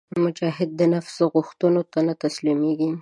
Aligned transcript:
مجاهد 0.23 0.69
د 0.79 0.81
نفس 0.93 1.17
غوښتنو 1.33 1.81
ته 1.91 1.99
نه 2.07 2.13
تسلیمیږي. 2.23 2.91